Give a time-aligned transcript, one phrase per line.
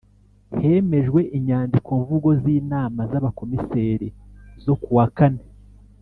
[0.61, 4.07] Hemejwe Inyandikomvugo z inama z Abakomiseri
[4.63, 5.43] zo kuwa kane